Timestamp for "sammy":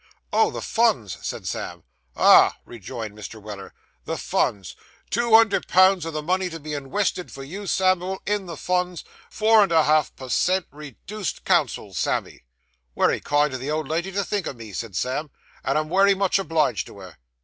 11.99-12.41